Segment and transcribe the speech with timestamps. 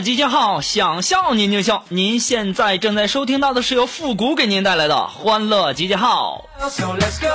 [0.00, 1.84] 集结号，想笑您就笑。
[1.88, 6.44] 您现在正在收听到的是由复古给您带来的《欢乐集结号》。
[6.70, 7.28] So let's go,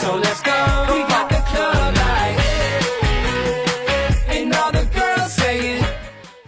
[0.00, 1.15] so let's go.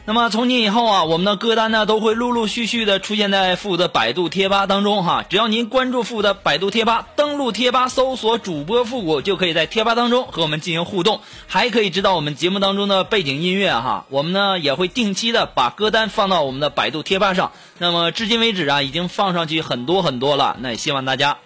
[0.09, 5.23] 那么从今以后啊，我们的歌单呢都会陆陆续续的出现在复古的百度贴吧当中哈。
[5.28, 14.06] 只要您关注复古的百度贴吧，登录贴吧搜索主播复古，就可以在贴吧当中和我们进行互动，还可以知道我们节目当中的背景音乐哈。
[14.09, 17.53] 我们呢也会定期的把歌单放到我们的百度贴吧上。
[17.77, 21.37] 那么至今为止啊，已经放上去很多很多了，那也希望大家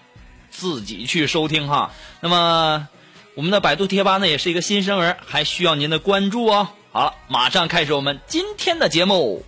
[0.51, 1.91] 自己去收听哈。
[2.21, 2.87] 那么
[3.35, 6.69] 我们的百度贴吧呢也是一个新生儿，还需要您的关注哦。
[6.95, 9.43] 好了，马上开始我们今天的节目。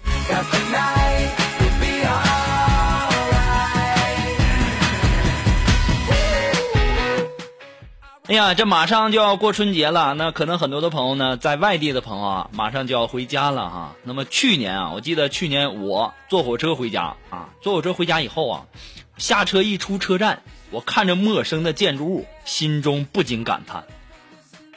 [8.27, 13.95] 哎呀，这马上就要过春节了，那可能很多的朋友呢，在外地的朋友啊，马上就要回家了哈。
[14.05, 18.65] 那么去年啊，我记得去年我坐火车回家啊，坐火车回家以后啊，
[19.19, 23.84] 下车一出车站，我看着陌生的建筑物，心中不禁感叹：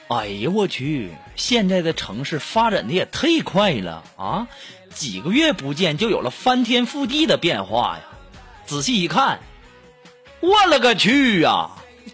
[0.10, 4.48] 哎呀，我去，现在的城市发展的也太快了啊！
[4.94, 8.04] 几个月不见就有了翻天覆地的变化呀！
[8.66, 9.40] 仔细一看，
[10.40, 11.72] 我勒个去呀、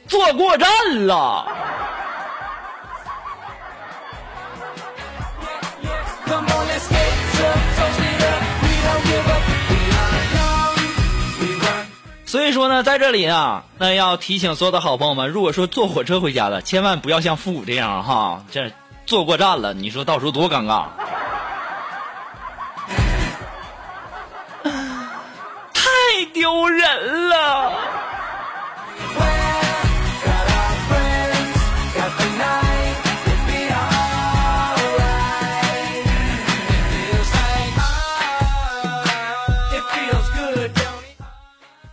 [0.08, 1.48] 坐过站了。
[12.34, 18.72] 所以说呢，在这里啊，那要提醒所有的好朋友们，如果说坐火车回家的，千万不要像父母这样哈，这
[19.06, 20.86] 坐过站了，你说到时候多尴尬。
[25.76, 27.72] 太丢人了。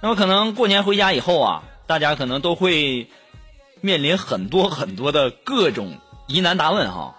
[0.02, 3.08] 那么可能过年回家以后啊，大家可能都会
[3.82, 7.14] 面临很多很多的各种疑难答问哈。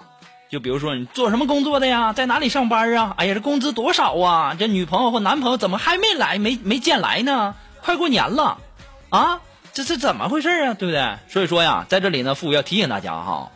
[0.50, 3.14] 就比如说你做什么工作的呀，在哪里上班啊？
[3.18, 4.56] 哎呀，这工资多少啊？
[4.60, 6.40] 这女朋友或男朋友怎么还没来？
[6.40, 7.56] 没没见来呢？
[7.82, 8.58] 快过年了，
[9.10, 9.42] 啊，
[9.74, 10.74] 这是怎么回事啊？
[10.74, 11.18] 对不对？
[11.30, 13.52] 所以说呀，在这里呢，父母要提醒大家哈，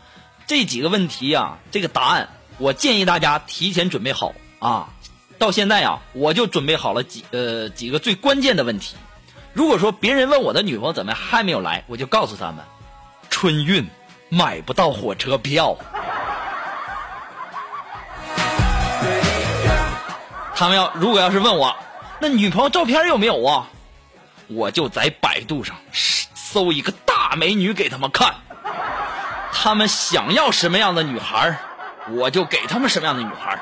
[0.48, 4.90] 这几个问题呀，这个答案，我建议大家提前准备好啊。
[5.38, 8.96] 到现在啊，我就准备好了几呃几个最关键的问题。
[9.56, 12.58] 如果说别人问我的女朋友怎么还没有来，我就告诉他们，
[13.30, 13.88] 春运
[14.28, 15.78] 买不到火车票。
[20.54, 21.74] 他们要如果要是问我，
[22.20, 23.68] 那女朋友照片有没有啊？
[24.48, 28.36] 我就在百度上搜一个大美女给他们看。
[29.54, 31.58] 他们想要什么样的女孩，
[32.10, 33.55] 我就给他们什么样的女孩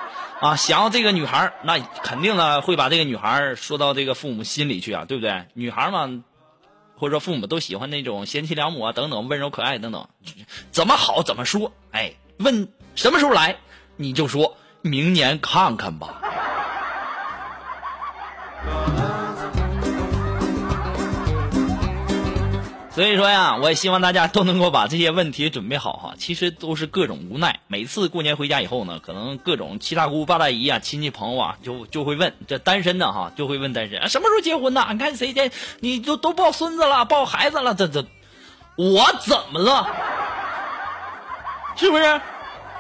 [0.44, 0.58] 啊！
[0.58, 5.46] 想要这个女孩，那肯定呢会把这个女孩说到这个父母心里去啊，对不对？
[5.54, 6.22] 女孩嘛，
[6.98, 10.10] 或者说父母都喜欢那种贤妻良母啊，等等，温柔可爱等等，
[10.70, 11.72] 怎么好怎么说。
[11.92, 13.56] 哎，问什么时候来，
[13.96, 16.20] 你就说明年看看吧。
[22.94, 26.14] 所以说呀，我也希望大家都能够把这些问题准备好哈。
[26.16, 27.62] 其实都是各种无奈。
[27.66, 34.86] 每次过年回家以后呢，可能各种七大姑八大姨啊、亲戚朋友啊，就就会问这单身的哈，就会问单身啊什么时候结婚呢？
[34.92, 35.50] 你看谁家
[35.80, 38.06] 你都都抱孙子了，抱孩子了，这这
[38.76, 39.88] 我怎么了？
[41.76, 42.22] 是不是？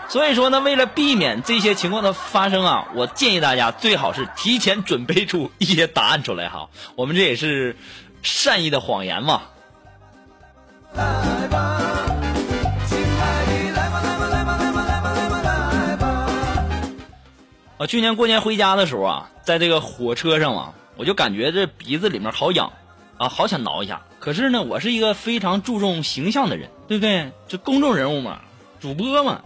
[0.09, 6.69] 所以说呢，为了避免这些情况的发生啊，我建议大家最好是提前准备出一些答案出来哈。
[6.95, 7.75] 我们这也是
[8.21, 9.41] 善意的谎言嘛。
[10.95, 11.79] 来吧，
[12.85, 16.27] 亲爱的，来吧，来吧，来吧，来吧，来吧，来吧，来吧。
[17.77, 22.71] 我去年过年回家的时候啊，在这个火车上啊，我就感觉这鼻子里面好痒
[23.17, 24.01] 啊，好想挠一下。
[24.19, 27.31] 可是呢，我是一个非常注重形象的人，对不对？
[27.47, 28.41] 这公众人物嘛，
[28.79, 29.41] 主播嘛。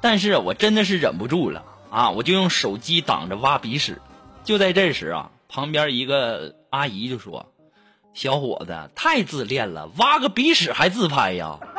[0.00, 2.10] 但是我真的是忍不住了啊！
[2.10, 4.02] 我就用手机挡着挖鼻屎。
[4.44, 7.46] 就在这时啊，旁边一个阿姨就说
[8.14, 11.58] ：“小伙子太自恋了，挖个鼻屎还自拍呀！”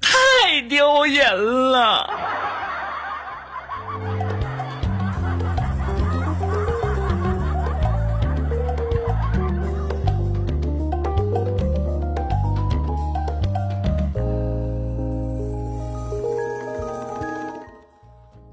[0.00, 2.17] 太丢人了。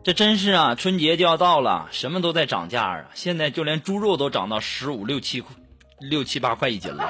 [0.06, 3.06] 这真是啊，春节就要到了，什么都在涨价啊！
[3.16, 5.56] 现在就连猪肉都涨到十五六七块
[6.00, 7.10] 六七八块一斤了。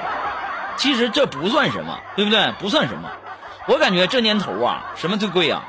[0.78, 2.50] 其实这不算什么，对不对？
[2.58, 3.12] 不算什么。
[3.68, 5.62] 我感觉这年头啊，什么最贵啊？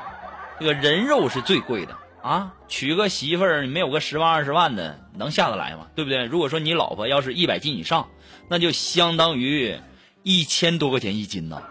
[0.58, 2.50] 这个人肉是最贵的啊！
[2.66, 5.86] 娶个媳妇儿，你没有个十万二十万的，能下得来吗？
[5.94, 6.24] 对不对？
[6.24, 8.08] 如果说你老婆要是一百斤以上，
[8.48, 9.78] 那就相当于
[10.22, 11.62] 一千多块钱一斤呢，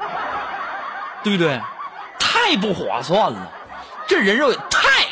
[1.24, 1.60] 对不对？
[2.20, 3.52] 太不划算了，
[4.08, 4.54] 这人肉……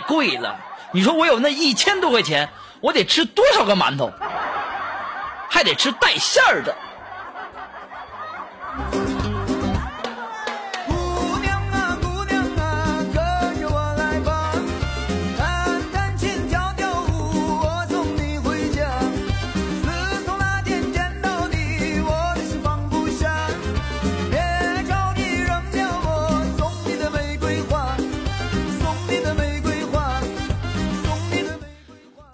[0.07, 0.55] 贵了，
[0.91, 2.49] 你说我有那一千多块钱，
[2.81, 4.11] 我得吃多少个馒头？
[5.49, 6.75] 还得吃带馅儿的。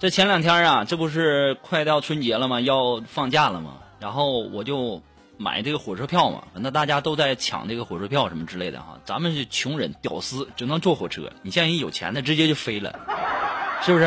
[0.02, 2.60] 这前两天啊，这不是快到春节了吗？
[2.60, 3.74] 要放假了吗？
[4.00, 5.00] 然后我就
[5.36, 6.42] 买这个火车票嘛。
[6.54, 8.98] 那大家都在抢这个火车票什么之类的哈。
[9.04, 11.30] 咱们是穷人屌丝，只能坐火车。
[11.42, 12.98] 你像人有钱的，直接就飞了，
[13.82, 14.06] 是不是？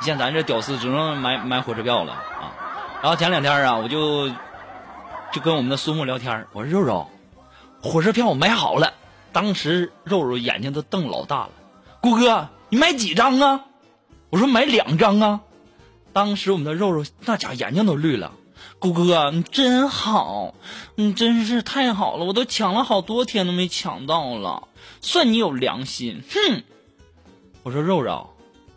[0.00, 2.56] 你像咱这屌丝，只能买买火车票了啊。
[3.02, 4.30] 然后前两天啊，我就
[5.30, 7.10] 就跟我们的苏木聊天，我说肉肉，
[7.82, 8.94] 火车票我买好了。
[9.30, 11.50] 当时肉肉眼睛都瞪老大了，
[12.00, 13.64] 顾哥，你买几张啊？
[14.32, 15.40] 我说买两张啊！
[16.14, 18.32] 当时我们的肉肉那家眼睛都绿了。
[18.78, 20.54] 谷哥，你真好，
[20.94, 22.24] 你真是太好了！
[22.24, 24.68] 我都抢了好多天都没抢到了，
[25.02, 26.22] 算你有良心。
[26.30, 26.62] 哼！
[27.62, 28.34] 我说肉肉，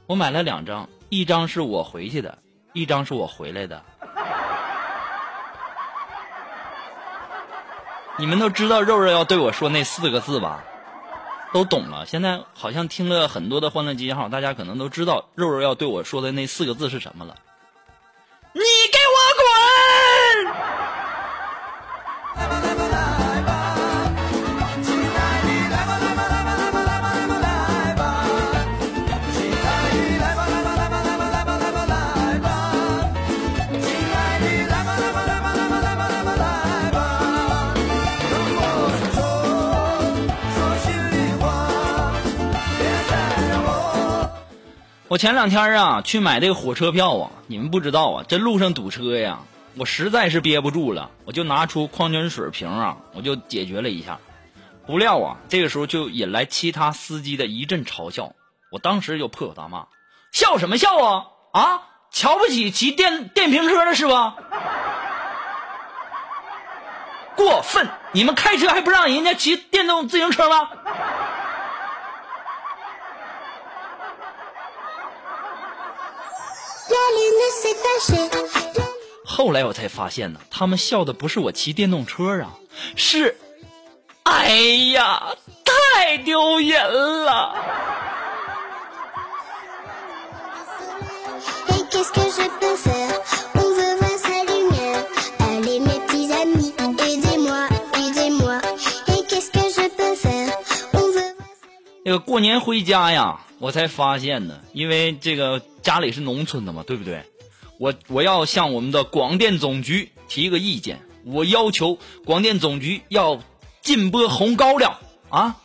[0.07, 2.39] 我买了两张，一张是我回去的，
[2.73, 3.81] 一张是我回来的。
[8.17, 10.65] 你们都知道肉肉要对我说那四个字吧？
[11.53, 17.35] 都懂了，现在好像听了很多的欢乐集结号，大家可能都知道肉肉要对我说的那四个字是什么了。
[18.53, 18.61] 你
[18.91, 18.99] 给
[45.07, 49.41] 我前两天啊去买这个火车票啊，你们不知道啊，这路上堵车呀，
[49.77, 54.17] 我实在是憋不住了，我就拿出矿泉水瓶啊，我就解决了一下。
[54.87, 58.33] 不料啊，这个时候就引来其他司机的一阵嘲笑，
[58.71, 59.85] 我当时就破口大骂
[60.33, 61.25] ：“笑什么笑啊？
[61.53, 64.35] 啊，瞧不起骑电电瓶车的是吧？
[67.35, 67.87] 过分！
[68.11, 70.69] 你们开车还不让人家骑电动自行车吗？”
[79.25, 82.55] 后来我才发现呢，他们笑的不是我骑电动车啊，
[82.95, 83.35] 是，
[84.23, 84.49] 哎
[84.93, 87.55] 呀，太丢人了。
[102.07, 107.23] 那个过年回家呀，我才发现呢，因为这个家里是农村的嘛，对不对？
[107.77, 113.39] 我我要向我们的广电总局提个意见，我要求广电总局要
[113.83, 114.97] 禁播红高粱
[115.29, 115.57] 啊！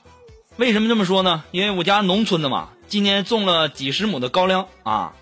[0.59, 1.43] 为什么这么说呢？
[1.53, 5.15] 因为我家农村的嘛，今年种了几十亩的高粱啊，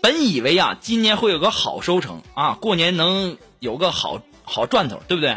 [0.00, 5.36] 本以为啊今年会有个好收成啊，过年能有个好好赚头，对不对？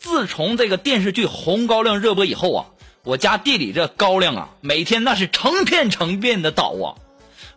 [0.00, 2.66] 自从这个电视剧《红高粱》热播以后啊，
[3.04, 6.98] 我家地里这高粱啊，每天那是成片成片的倒啊，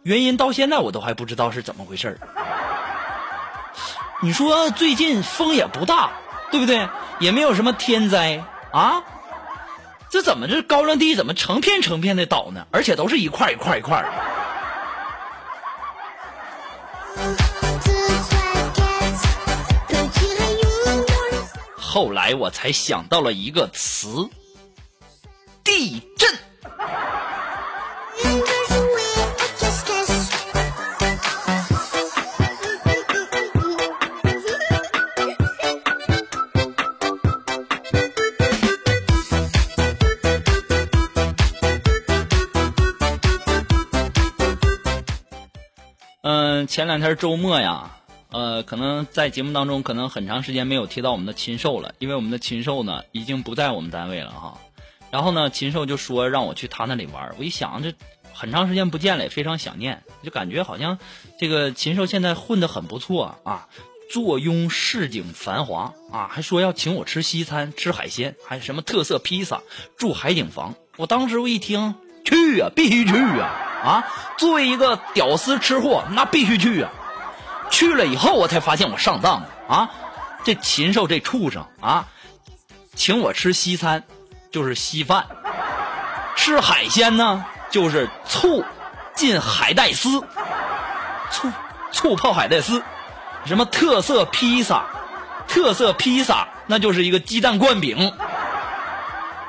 [0.06, 2.20] 原因到现在我都还不知道是怎么回事儿
[4.22, 6.12] 你说最近风也不大，
[6.52, 6.88] 对不对？
[7.20, 9.02] 也没有什么天灾啊，
[10.12, 12.68] 这怎么这高粱地怎么成片成片的倒呢？
[12.70, 14.10] 而且都是一块一块一块的
[21.76, 24.30] 后来我才想到了一个词：
[46.76, 47.90] 前两天周末呀，
[48.32, 54.60] 呃，可能在节目当中，可能很长时间没有提到我们的禽兽了，因为我们的禽兽呢已经不在我们单位了哈。
[55.10, 57.94] 然后呢，禽兽就说让我去他那里玩，我一想这
[58.34, 61.00] 很长时间不见了，也非常想念，就感觉好像
[61.40, 63.70] 这个禽兽现在混得很不错啊，
[64.12, 69.62] 坐拥市井繁华啊，还说要请我吃西餐、吃海鲜，还什么特色披萨、
[69.96, 70.76] 住海景房。
[70.98, 73.65] 我当时我一听，去呀，必须去啊！
[73.86, 74.04] 啊，
[74.38, 76.90] 作为一个屌丝吃货，那必须去啊！
[77.70, 79.90] 去了以后，我才发现我上当了啊！
[80.44, 82.08] 这禽兽这畜生啊，
[82.96, 84.04] 请我吃西餐，
[84.52, 85.24] 就是稀饭；
[86.36, 88.66] 吃海鲜呢，就是醋
[89.14, 90.24] 浸海带丝，
[91.30, 91.52] 醋
[91.92, 92.82] 醋泡海带丝；
[93.46, 94.86] 什么特色披萨，
[95.48, 98.12] 特色披萨那就是一个鸡蛋灌饼，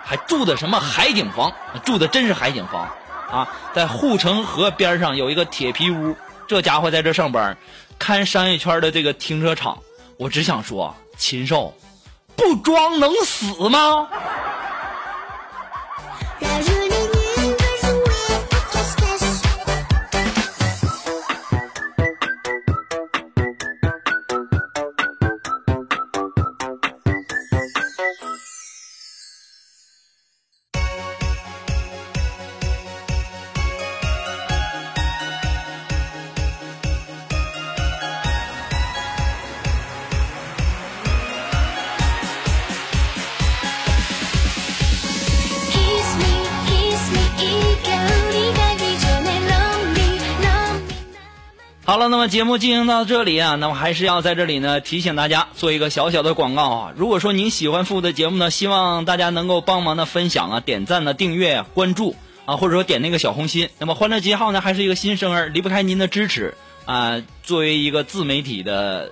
[0.05, 1.53] 还住的什么海景房，
[1.85, 2.89] 住的真是海景房。
[3.31, 6.17] 啊，在护城河边上有一个铁皮屋，
[6.47, 7.57] 这家伙在这上班，
[7.99, 9.79] 看商业圈的这个停车场。
[10.17, 11.75] 我只想说，禽兽，
[12.35, 14.09] 不装能死吗？
[51.97, 56.93] 好了，那么节目进行到这里啊，那么还是要在这里呢提醒大家做一个小小的广告啊。
[56.95, 63.71] 如果说您喜欢付的节目呢，希望大家能够帮忙的分享啊、点赞呢、订阅、关注啊，或者说点那个小红心。
[63.79, 66.53] 那么欢乐极号呢还是一个新生儿，离不开您的支持
[66.85, 67.23] 啊。
[67.43, 69.11] 作为一个自媒体的。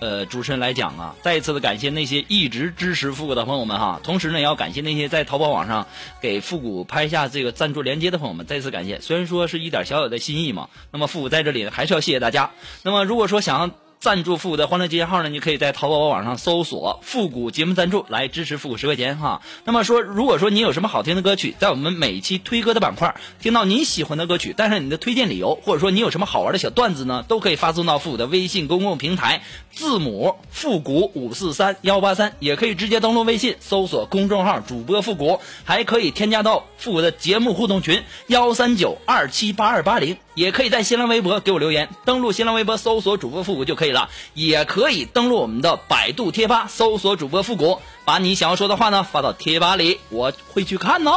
[0.00, 5.86] 呃，主持人来讲啊，再一次的感谢那些一直支持复古的朋友们哈，同时呢，也要感谢那些在淘宝网上
[6.20, 9.00] 给复古拍下这个赞助链接的朋友们，再次感谢。
[9.00, 12.50] 虽然说是一点小小的心意嘛，那么复古在这里，还是要谢谢大家。
[12.82, 13.70] 那么如果说想要。
[14.00, 15.28] 赞助复古的欢乐集结号呢？
[15.28, 19.42] 你可以在淘宝网上搜索“复古节目赞助”来支持复古十块钱哈。
[19.64, 40.16] 那么说，如果说你有什么好听的歌曲，在我们每期推歌的板块听到你喜欢的歌曲，带上你的推荐理由，或者说你有什么好玩的小段子呢，都可以发送到复古的微信公共平台，字母复古五四三幺八三，也可以直接登录微信搜索公众号主播复古，还可以添加到复古的节目互动群幺三九二七八二八零。
[40.34, 44.08] 也可以在新浪微博给我留言，登录新浪微博搜索主播复古就可以了。
[44.34, 51.12] 也可以登录我们的百度贴吧搜索主播复古，把你想要说的话呢发到贴吧里，我会去看哦。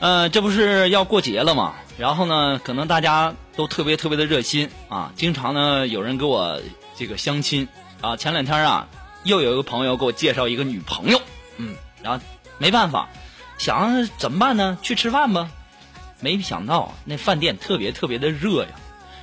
[0.00, 1.74] 呃，这不是要过节了吗？
[1.98, 6.60] 然后呢，可能大家都特别特别的热心啊，经常呢有人给我
[6.96, 7.68] 这个相亲。
[8.00, 8.86] 啊，前两天啊，
[9.24, 11.20] 又有一个朋友给我介绍一个女朋友，
[11.56, 12.24] 嗯，然后
[12.58, 13.08] 没办法，
[13.58, 14.78] 想怎么办呢？
[14.82, 15.50] 去吃饭吧。
[16.20, 18.70] 没想到那饭店特别特别的热呀，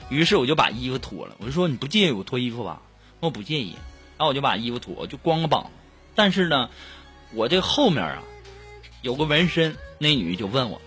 [0.10, 1.36] 于是我就把衣服脱了。
[1.40, 2.82] 我就说你不介意我脱衣服吧？
[3.22, 3.78] 我不介意。
[4.18, 5.72] 然后我就把衣服脱，我就光个膀。
[6.14, 6.70] 但是呢，
[7.34, 8.24] 我这后面啊
[9.02, 10.82] 有个纹身，那女就问我：“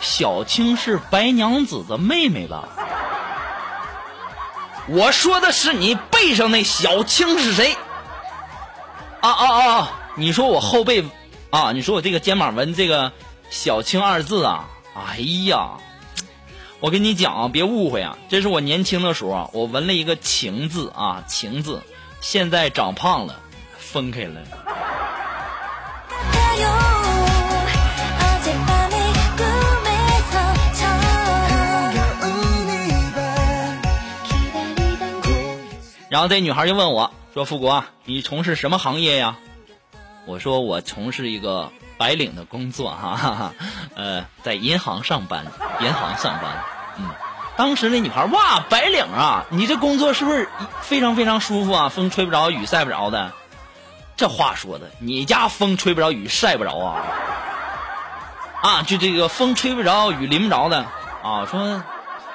[0.01, 2.67] 小青是白娘子的妹妹吧？
[4.87, 7.77] 我说的是你背上那小青是谁？
[9.21, 9.91] 啊啊啊！
[10.15, 11.05] 你说我后背
[11.49, 11.71] 啊？
[11.71, 13.13] 你说我这个肩膀纹这个
[13.49, 14.65] 小青二字啊？
[14.93, 15.77] 哎呀，
[16.81, 21.81] 我跟你讲啊，别误会啊，这是我年轻的时候啊，我纹了一个情字啊，情字，
[22.23, 23.35] 现在长胖了，
[23.77, 24.41] 分开了。
[36.09, 39.35] 然后这女孩就问我说：“富国，你从事什么行业呀？”
[40.25, 43.53] 我说我从事一个白领的工作哈，哈哈，
[43.95, 45.45] 呃，在银行上班，
[45.81, 46.63] 银行上班，
[46.97, 47.09] 嗯。
[47.55, 50.49] 当时那女孩哇，白领啊，你这工作是不是
[50.81, 51.89] 非常非常舒服啊？
[51.89, 53.31] 风吹不着，雨晒不着的。
[54.17, 57.03] 这话说的，你家风吹不着，雨晒不着啊？
[58.61, 60.85] 啊，就这个风吹不着，雨淋不着的
[61.21, 61.45] 啊。
[61.45, 61.83] 说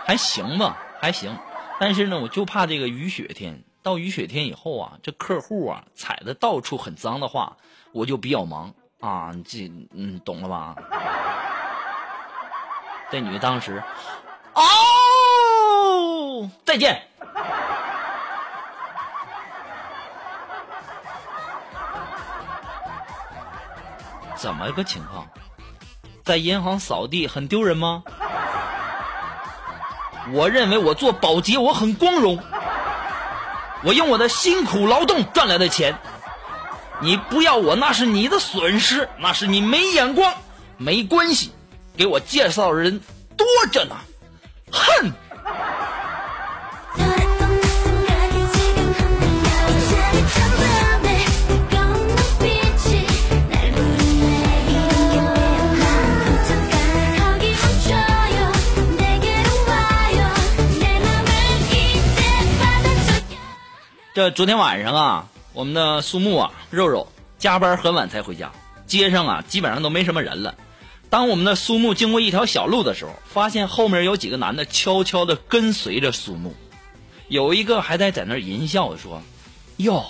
[0.06, 1.36] 还行吧，还行。
[1.80, 3.64] 但是呢，我就怕这个雨雪天。
[3.82, 7.56] 到雨雪天以后啊，这客户啊踩的到处很脏的话，
[7.92, 9.32] 我就比较忙啊。
[9.44, 10.76] 这嗯，懂了吧？
[13.10, 13.82] 这女的当时，
[14.62, 16.50] 哦。
[16.64, 17.02] 再见。
[24.36, 25.26] 怎么个情况？
[26.24, 28.02] 在银行扫地很丢人吗？
[30.30, 32.38] 我认为我做保洁我很光荣，
[33.82, 35.98] 我用我的辛苦劳动赚来的钱，
[37.00, 40.34] 你不要我那是你的损失，那是你没眼光。
[40.76, 41.50] 没关系，
[41.96, 43.00] 给我介绍人
[43.38, 43.96] 多着呢。
[44.72, 45.12] 哼。
[64.14, 67.06] 这昨天晚上啊，我们的苏木啊，肉肉
[67.38, 68.50] 加班很晚才回家，
[68.84, 70.52] 街上啊基本上都没什么人了。
[71.10, 76.54] 当我们的苏木经过一条小路的时候，发现后面有几个男的悄悄的跟随着苏木，
[77.28, 79.22] 有一个还在在那淫笑说
[79.78, 80.04] ：“哟，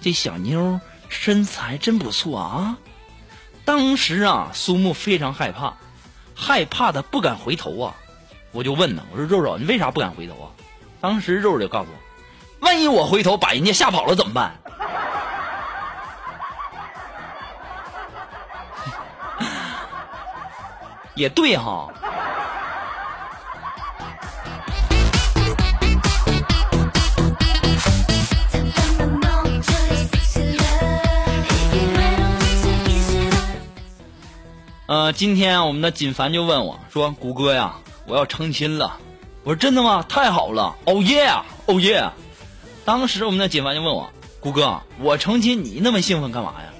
[0.00, 2.78] 这小妞身材真不错啊！”
[3.66, 5.74] 当时啊，苏木非常害怕，
[6.34, 7.94] 害怕的不敢回头啊。
[8.52, 10.48] 我就问呢，我说肉肉，你为啥不敢回头啊？
[11.00, 12.66] 当时肉肉就告诉我。
[12.66, 14.58] 万一我回头把人家吓跑了怎么办？
[21.20, 21.86] 也对哈。
[34.86, 37.74] 呃，今天我们的锦凡就问我说：“谷歌呀，
[38.06, 38.96] 我要成亲了。”
[39.44, 40.02] 我说：“真的吗？
[40.08, 40.74] 太好了！
[40.86, 41.30] 哦耶，
[41.66, 42.10] 哦耶！”
[42.86, 46.72] 当时我们的锦凡就问我：“谷哥，我成亲，你那么兴奋干嘛呀？”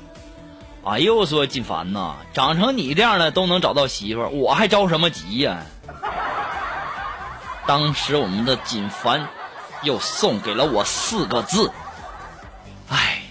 [0.82, 5.58] 哎呦，我说锦凡呐，长成你这样的都能找到媳妇儿，我还着什么急呀？
[7.66, 9.28] 当时我们的锦凡
[9.82, 11.70] 又送给了我四个字
[12.88, 13.22] ：“哎，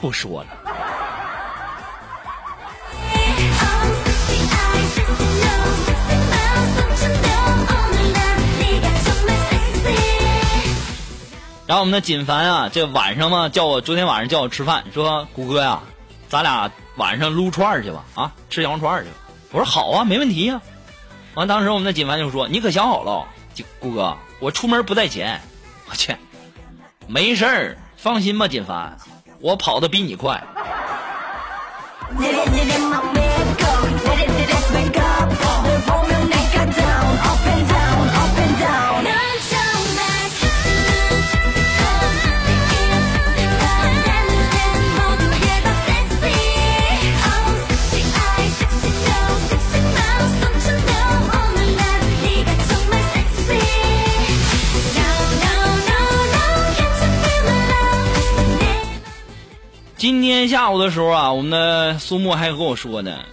[0.00, 0.48] 不说了。”
[11.66, 15.80] 然后我们的锦凡啊，这晚上嘛叫我昨天晚上叫我吃饭，说谷哥呀，
[16.28, 19.08] 咱俩晚上撸串儿去吧，啊，吃羊肉串儿去。
[19.50, 20.60] 我说好啊，没问题呀。
[21.34, 23.26] 完，当时我们的锦凡就说：“你可想好了，
[23.78, 25.40] 顾哥，我出门不带钱。”
[25.88, 26.14] 我去，
[27.06, 28.98] 没事儿，放心吧，锦凡，
[29.40, 30.42] 我跑的比你快。
[60.68, 63.24] 下午的时候啊，我们的苏木还跟我说呢，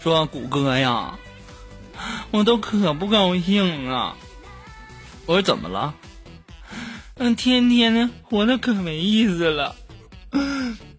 [0.00, 1.16] 说谷歌呀，
[2.32, 4.16] 我都可不高兴啊。
[5.24, 5.94] 我说怎么了？
[7.14, 9.76] 嗯，天天的活的可没意思了，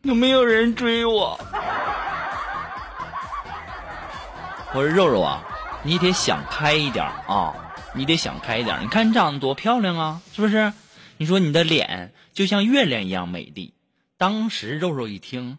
[0.01, 1.37] 都没有人追我。
[4.71, 5.43] 我说肉肉啊，
[5.83, 7.53] 你得想开一点啊，
[7.93, 8.81] 你得想开一点。
[8.81, 10.71] 你看你长得多漂亮啊，是不是？
[11.17, 13.73] 你说你的脸就像月亮一样美丽。
[14.17, 15.57] 当时肉肉一听，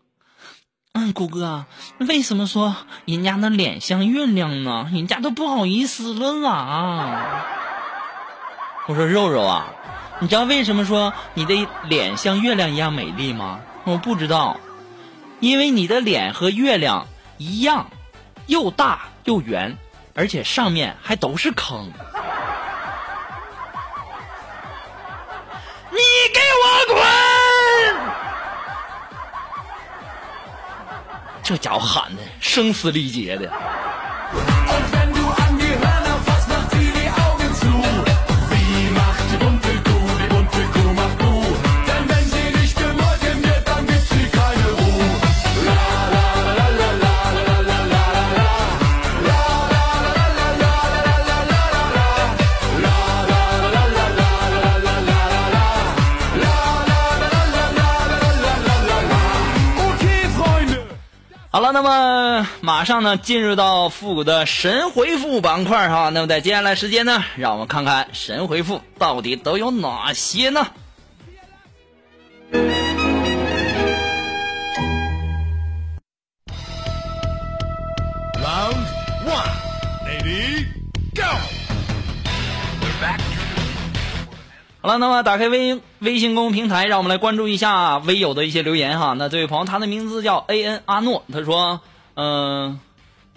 [0.99, 1.67] 嗯，谷哥，
[1.99, 4.89] 为什么说人家的脸像月亮呢？
[4.95, 7.45] 人家都不好意思了啊！
[8.87, 9.67] 我说肉肉啊，
[10.21, 13.61] 你知道为什么说你的脸像月亮一样美丽吗？
[13.85, 14.57] 我不知道，
[15.39, 17.07] 因为你的脸和月亮
[17.37, 17.91] 一样，
[18.47, 19.77] 又大又圆，
[20.15, 21.93] 而且上面还都是坑。
[25.91, 25.99] 你
[26.33, 27.26] 给我滚！
[31.49, 33.49] 这家伙喊的声嘶力竭的。
[61.51, 66.11] 好了，那么马上呢，进入到复古的神回复板块哈。
[66.11, 70.67] 那么在接下来时间呢，让我们看看神回复到底都有哪些呢？
[84.87, 89.15] 好了，那么打开微微信公众平台，让我们来关注一下微友的一些留言哈。
[89.19, 91.81] 那这位朋友，他的名字叫 A N 阿诺，他说
[92.15, 92.79] ：“嗯、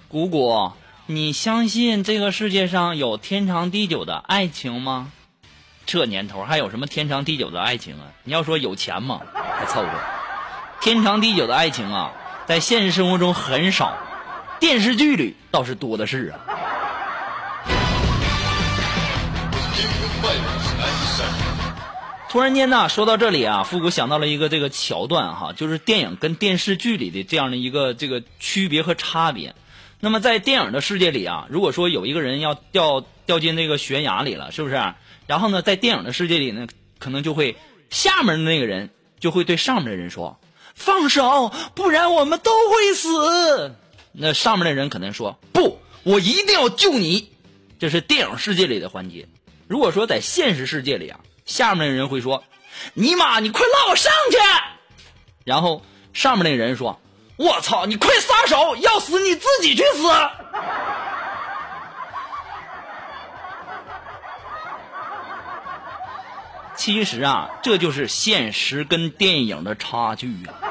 [0.09, 0.73] 谷谷，
[1.07, 5.11] 你相信这个世界上有天长地久的爱情吗？
[5.87, 8.13] 这年头还有什么天长地久的爱情啊？
[8.23, 9.19] 你要说有钱嘛，
[9.57, 9.89] 还凑合。
[10.81, 12.11] 天长地久的爱情啊，
[12.45, 13.97] 在现实生活中很少，
[14.59, 16.45] 电视剧里倒是多的是啊。”
[22.29, 29.55] 突然间呢，说到这里啊，复古想到了一个这个桥段哈，就是电影跟电视剧里的这样的一个这个区别和差别。
[29.99, 34.75] 那么在电影的世界里啊，如果说有一个人要掉掉进那个悬崖里了，是不是？
[35.25, 36.67] 然后呢，在电影的世界里呢，
[36.99, 37.57] 可能就会
[37.89, 40.39] 下面的那个人就会对上面的人说
[40.75, 43.75] ：“放手，不然我们都会死。”
[44.13, 47.29] 那上面的人可能说：“不，我一定要救你。”
[47.79, 49.27] 这是电影世界里的环节。
[49.69, 52.43] 如果说在现实世界里啊，下面的人会说
[52.95, 54.37] ：“尼玛，你快拉我上去！”
[55.45, 56.99] 然后上面那人说
[57.37, 60.07] ：“我操，你快撒手，要死你自己去死！”
[66.75, 70.68] 其实啊，这就是现实跟电影的差距啊。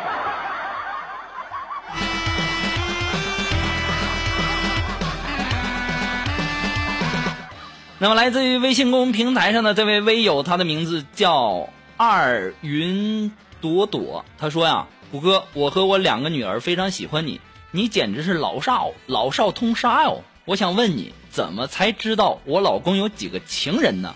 [8.01, 14.25] 那么，来自于微信公众平台上的这位微友，他的名字叫二云朵朵。
[14.39, 17.41] 他说呀：“谷哥，我和我两个女儿非常喜欢你，
[17.73, 20.23] 你简直是老少老少通杀哟！
[20.45, 24.15] 我想问你，怎么才知道我老公有几个情人呢？”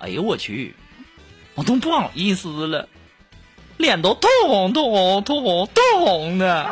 [0.00, 0.74] 哎呦我去，
[1.54, 2.88] 我都不好意思了，
[3.76, 6.68] 脸都通红通红通红通红的。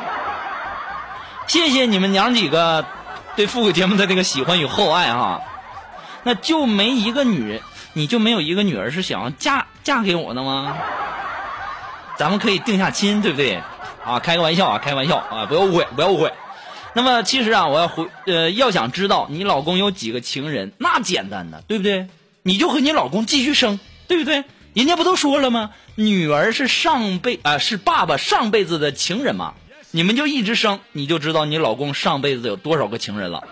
[1.47, 2.85] 谢谢你们娘几个
[3.37, 5.41] 对复古节目的这个喜欢与厚爱哈。
[6.23, 7.61] 那就没一个女人，
[7.93, 10.77] 你就没有一个女儿是想要嫁嫁给我的吗？
[12.19, 13.61] 咱们可以定下亲，对不对？
[14.05, 16.33] 啊，开个玩笑啊，开玩笑啊，不要误会，不要误会。
[16.95, 22.07] 那么其实啊，我要回呃，要想知道你老公有几个情人，那简单的，对不对？
[22.43, 24.45] 你就和你老公继续生，对不对？
[24.75, 25.71] 人家不都说了吗？
[25.95, 29.55] 女儿是上辈啊、是爸爸上辈子的情人嘛。
[29.91, 33.45] 你们就一直生，你就知道你老公上辈子有多少个情人了。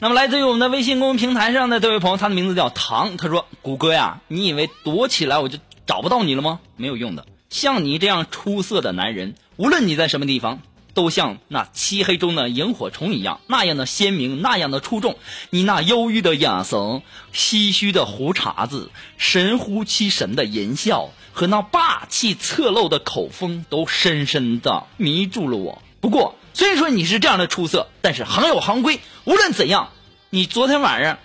[0.00, 3.16] 那么，来自于我们的微信公众平台上的这位朋友，他的名字叫唐。
[3.16, 5.58] 他说：“谷歌呀，你以为躲起来我就
[5.88, 6.60] 找不到你了吗？
[6.76, 7.26] 没有用的。
[7.50, 10.60] 像你这样出色的男人，无论你在什么地方，
[10.94, 15.16] 都像那漆黑中的萤火虫一样，那样的鲜明，那样的出众。
[15.50, 17.02] 你那忧郁的眼神、
[17.34, 25.82] 唏嘘的胡茬子、神乎其神的淫笑和那霸气侧漏的口风，都深深的迷住了我。
[26.00, 29.90] 不过，虽说你是这样的出色，但是行有行规，无论怎样，
[30.30, 31.18] 你昨天晚上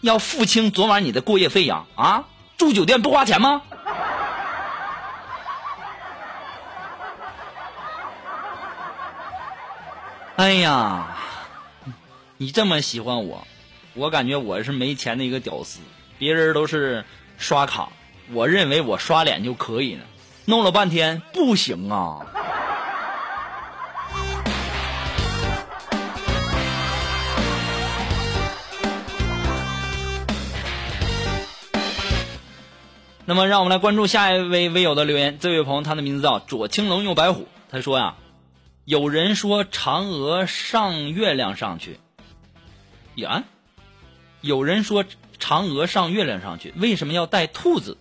[0.00, 1.84] 要付清昨晚你的过夜费呀！
[1.94, 2.24] 啊，
[2.58, 3.62] 住酒店不花钱吗？
[10.36, 11.18] 哎呀，
[12.38, 13.46] 你这么喜欢我，
[13.92, 15.80] 我感觉我是没钱的一个屌丝，
[16.18, 17.04] 别人都是
[17.36, 17.90] 刷卡，
[18.32, 20.04] 我认为我刷脸就可以了，
[20.46, 22.26] 弄了半天不行啊。
[33.30, 35.38] 那么，让我们来关注下一位微友的留言。
[35.38, 37.46] 这位朋友，他的名字叫左青龙右白虎。
[37.70, 38.16] 他说呀，
[38.84, 42.00] 有人说嫦娥上月亮上去，
[43.14, 43.44] 呀，
[44.40, 45.04] 有人说
[45.38, 47.98] 嫦娥上月亮上去，为什么要带兔子？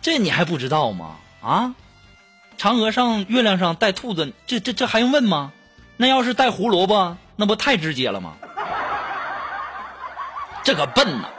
[0.00, 1.16] 这你还不知道吗？
[1.42, 1.74] 啊，
[2.56, 5.52] 嫦娥上月亮上带兔子，这这这还用问吗？
[5.96, 8.36] 那要是带胡萝卜，那不太直接了吗？
[10.62, 11.30] 这个笨呐！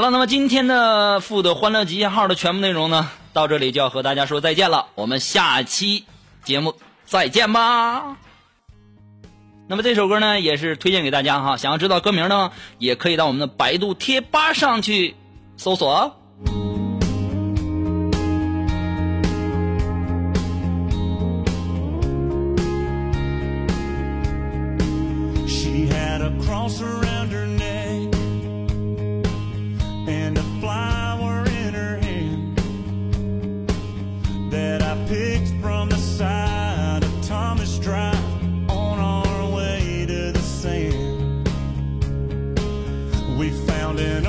[0.00, 4.86] 好了，那么今天的富的欢乐集结号的全部内容呢，到这里就要和大家说再见了。
[4.94, 6.06] 我们下期
[6.42, 8.16] 节目再见吧。
[9.68, 11.58] 那么这首歌呢，也是推荐给大家哈。
[11.58, 15.16] 想要知道歌名呢，也可以到我们的百度贴吧上去
[15.58, 16.16] 搜索。
[44.10, 44.26] been